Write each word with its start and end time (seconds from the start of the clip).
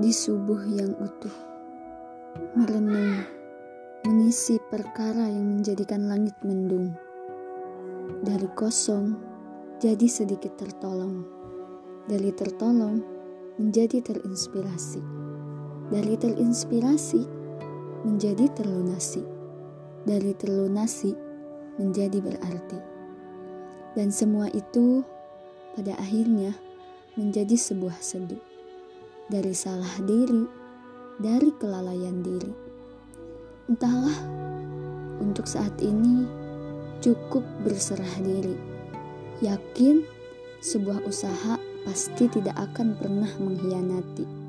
di 0.00 0.16
subuh 0.16 0.64
yang 0.64 0.96
utuh, 0.96 1.36
merenung, 2.56 3.20
mengisi 4.08 4.56
perkara 4.72 5.28
yang 5.28 5.60
menjadikan 5.60 6.08
langit 6.08 6.32
mendung. 6.40 6.96
Dari 8.24 8.48
kosong, 8.56 9.12
jadi 9.76 10.08
sedikit 10.08 10.56
tertolong. 10.56 11.28
Dari 12.08 12.32
tertolong, 12.32 13.04
menjadi 13.60 14.00
terinspirasi. 14.00 15.04
Dari 15.92 16.16
terinspirasi, 16.16 17.20
menjadi 18.08 18.48
terlunasi. 18.56 19.20
Dari 20.08 20.32
terlunasi, 20.32 21.12
menjadi 21.76 22.24
berarti. 22.24 22.80
Dan 24.00 24.08
semua 24.08 24.48
itu, 24.48 25.04
pada 25.76 25.92
akhirnya, 26.00 26.56
menjadi 27.20 27.52
sebuah 27.52 28.00
seduh 28.00 28.59
dari 29.30 29.54
salah 29.54 29.94
diri, 30.02 30.42
dari 31.22 31.54
kelalaian 31.54 32.18
diri. 32.18 32.50
Entahlah, 33.70 34.18
untuk 35.22 35.46
saat 35.46 35.78
ini 35.78 36.26
cukup 36.98 37.46
berserah 37.62 38.18
diri. 38.18 38.58
Yakin 39.38 40.02
sebuah 40.58 41.06
usaha 41.06 41.54
pasti 41.86 42.26
tidak 42.26 42.58
akan 42.58 42.98
pernah 42.98 43.30
mengkhianati. 43.38 44.39